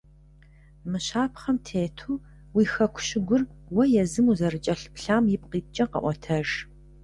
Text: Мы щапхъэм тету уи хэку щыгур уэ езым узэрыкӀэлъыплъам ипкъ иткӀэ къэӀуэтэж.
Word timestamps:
Мы 0.89 0.97
щапхъэм 1.05 1.57
тету 1.65 2.13
уи 2.55 2.63
хэку 2.73 3.01
щыгур 3.07 3.41
уэ 3.75 3.83
езым 4.01 4.25
узэрыкӀэлъыплъам 4.31 5.23
ипкъ 5.35 5.53
иткӀэ 5.59 5.85
къэӀуэтэж. 5.91 6.49